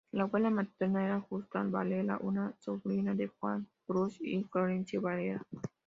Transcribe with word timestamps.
La 0.13 0.23
abuela 0.23 0.49
materna 0.49 1.05
era 1.05 1.21
Justa 1.21 1.61
Varela, 1.61 2.17
una 2.21 2.55
sobrina 2.57 3.13
de 3.13 3.27
Juan 3.27 3.67
Cruz 3.85 4.17
y 4.19 4.43
Florencio 4.45 4.99
Varela. 4.99 5.43